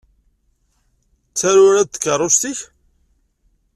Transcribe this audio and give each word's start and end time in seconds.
D 1.31 1.33
taruradt 1.39 1.93
tkeṛṛust-ik? 1.99 2.59